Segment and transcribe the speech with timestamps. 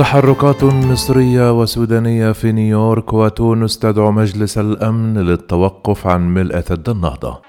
[0.00, 7.40] تحركات مصرية وسودانية في نيويورك وتونس تدعو مجلس الأمن للتوقف عن ملء سد النهضة.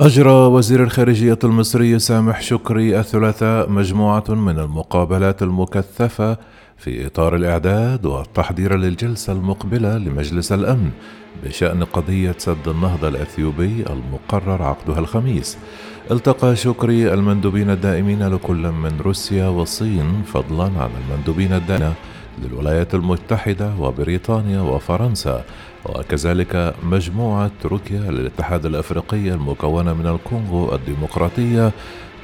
[0.00, 6.36] أجرى وزير الخارجية المصري سامح شكري الثلاثاء مجموعة من المقابلات المكثفة
[6.78, 10.90] في إطار الإعداد والتحضير للجلسة المقبلة لمجلس الأمن
[11.44, 15.58] بشأن قضية سد النهضة الأثيوبي المقرر عقدها الخميس.
[16.10, 21.94] التقى شكري المندوبين الدائمين لكل من روسيا والصين فضلا عن المندوبين الدائمين
[22.42, 25.44] للولايات المتحدة وبريطانيا وفرنسا
[25.84, 31.72] وكذلك مجموعة تركيا للاتحاد الأفريقي المكونة من الكونغو الديمقراطية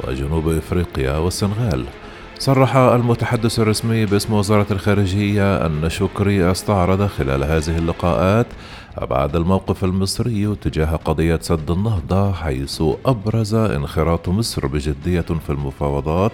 [0.08, 1.84] وجنوب إفريقيا والسنغال
[2.40, 8.46] صرح المتحدث الرسمي باسم وزارة الخارجية أن شكري استعرض خلال هذه اللقاءات
[8.98, 16.32] أبعاد الموقف المصري تجاه قضية سد النهضة حيث أبرز انخراط مصر بجدية في المفاوضات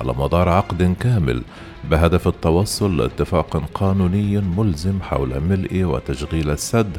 [0.00, 1.42] على مدار عقد كامل
[1.90, 6.96] بهدف التوصل لاتفاق قانوني ملزم حول ملء وتشغيل السد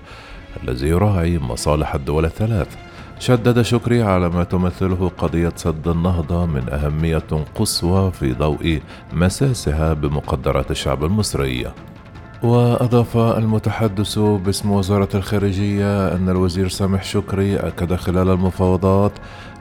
[0.63, 2.77] الذي يراعي مصالح الدول الثلاث.
[3.21, 8.81] شدد شكري على ما تمثله قضية سد النهضة من أهمية قصوى في ضوء
[9.13, 11.71] مساسها بمقدرات الشعب المصري.
[12.43, 19.11] وأضاف المتحدث باسم وزارة الخارجية أن الوزير سامح شكري أكد خلال المفاوضات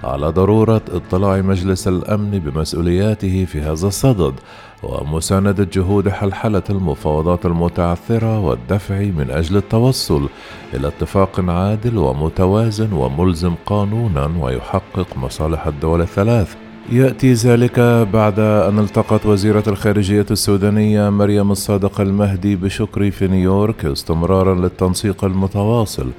[0.04, 4.34] على ضرورة اطلاع مجلس الأمن بمسؤولياته في هذا الصدد
[4.82, 10.28] ومساندة جهود حلحلة المفاوضات المتعثرة والدفع من أجل التوصل
[10.74, 16.56] إلى اتفاق عادل ومتوازن وملزم قانونا ويحقق مصالح الدول الثلاث.
[16.88, 17.80] يأتي ذلك
[18.12, 26.10] بعد أن التقت وزيرة الخارجية السودانية مريم الصادق المهدي بشكري في نيويورك استمرارا للتنسيق المتواصل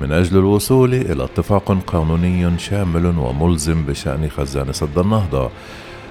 [0.00, 5.50] من أجل الوصول إلى اتفاق قانوني شامل وملزم بشأن خزان سد النهضة.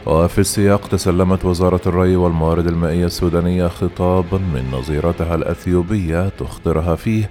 [0.06, 7.30] وفي السياق تسلمت وزارة الري والموارد المائية السودانية خطابا من نظيرتها الأثيوبية تخطرها فيه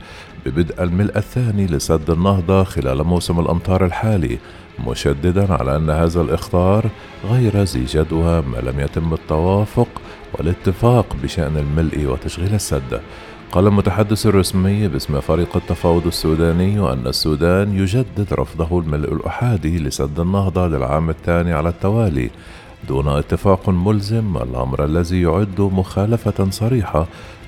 [0.51, 4.39] ببدء الملء الثاني لسد النهضة خلال موسم الأمطار الحالي
[4.87, 6.91] مشددا على أن هذا الإخطار
[7.31, 9.89] غير ذي جدوى ما لم يتم التوافق
[10.35, 13.01] والاتفاق بشأن الملء وتشغيل السد.
[13.53, 20.69] قال المتحدث الرسمي باسم فريق التفاوض السوداني أن السودان يجدد رفضه الملء الأحادي لسد النهضة
[20.69, 22.31] للعام الثاني على التوالي
[22.89, 27.06] دون اتفاق ملزم الأمر الذي يعد مخالفة صريحة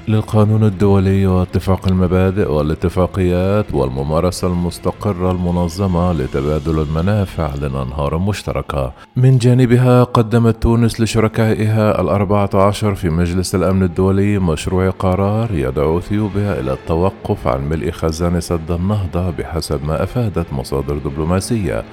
[0.09, 8.93] للقانون الدولي واتفاق المبادئ والاتفاقيات والممارسة المستقرة المنظمة لتبادل المنافع للأنهار المشتركة.
[9.17, 16.61] من جانبها قدمت تونس لشركائها الأربعة عشر في مجلس الأمن الدولي مشروع قرار يدعو اثيوبيا
[16.61, 21.85] إلى التوقف عن ملء خزان سد النهضة بحسب ما أفادت مصادر دبلوماسية.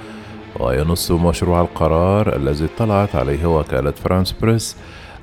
[0.60, 4.78] وينص مشروع القرار الذي اطلعت عليه وكالة فرانس بريس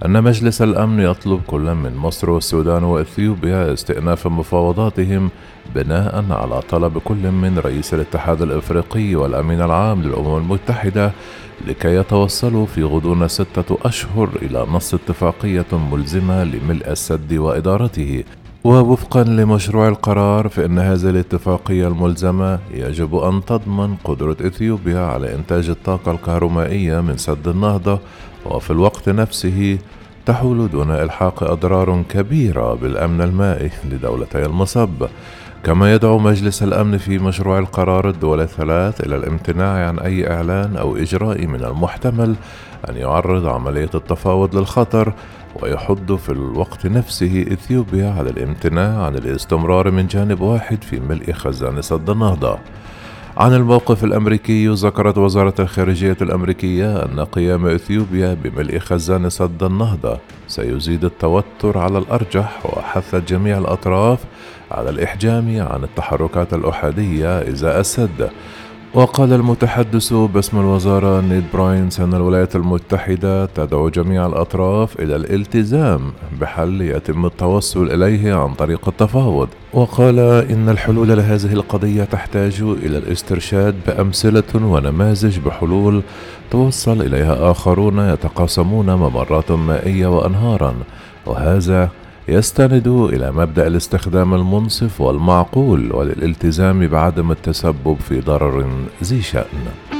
[0.04, 5.30] أن مجلس الأمن يطلب كل من مصر والسودان وإثيوبيا استئناف مفاوضاتهم
[5.74, 11.12] بناء على طلب كل من رئيس الاتحاد الإفريقي والأمين العام للأمم المتحدة
[11.66, 18.24] لكي يتوصلوا في غضون ستة أشهر إلى نص اتفاقية ملزمة لملء السد وإدارته.
[18.64, 26.12] ووفقا لمشروع القرار فإن هذه الاتفاقية الملزمة يجب أن تضمن قدرة إثيوبيا على إنتاج الطاقة
[26.12, 27.98] الكهرومائية من سد النهضة
[28.46, 29.78] وفي الوقت نفسه
[30.26, 35.06] تحول دون إلحاق أضرار كبيرة بالأمن المائي لدولتي المصب.
[35.64, 40.96] كما يدعو مجلس الأمن في مشروع القرار الدول الثلاث إلى الامتناع عن أي إعلان أو
[40.96, 42.34] إجراء من المحتمل
[42.88, 45.12] أن يعرض عملية التفاوض للخطر
[45.62, 51.82] ويحض في الوقت نفسه إثيوبيا على الامتناع عن الاستمرار من جانب واحد في ملء خزان
[51.82, 52.58] سد النهضة.
[53.36, 60.18] عن الموقف الأمريكي ذكرت وزارة الخارجية الأمريكية أن قيام إثيوبيا بملء خزان سد النهضة.
[60.48, 64.18] سيزيد التوتر على الأرجح وحثت جميع الأطراف
[64.70, 68.30] على الإحجام عن التحركات الأحادية إزاء السد.
[68.94, 76.80] وقال المتحدث باسم الوزارة نيد برايس أن الولايات المتحدة تدعو جميع الأطراف إلى الالتزام بحل
[76.80, 79.48] يتم التوصل إليه عن طريق التفاوض.
[79.72, 80.18] وقال
[80.50, 86.02] إن الحلول لهذه القضية تحتاج إلى الاسترشاد بأمثلة ونماذج بحلول
[86.50, 90.74] توصل إليها آخرون يتقاسمون ممرات مائية وأنهارا
[91.26, 91.90] وهذا
[92.28, 98.66] يستند إلى مبدأ الاستخدام المنصف والمعقول والالتزام بعدم التسبب في ضرر
[99.02, 99.93] ذي شأن.